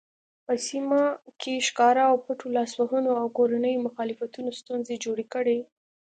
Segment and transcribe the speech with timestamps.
[0.45, 1.01] په سیمه
[1.41, 5.59] کې ښکاره او پټو لاسوهنو او کورنیو مخالفتونو ستونزې جوړې کړې.